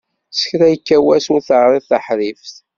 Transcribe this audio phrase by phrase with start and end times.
[0.37, 2.55] S kra yekka wass ur teɛriḍ taḥerrift.